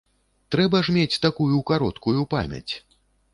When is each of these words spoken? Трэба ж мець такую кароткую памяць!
Трэба 0.53 0.79
ж 0.87 0.95
мець 0.95 1.19
такую 1.25 1.59
кароткую 1.73 2.21
памяць! 2.33 2.73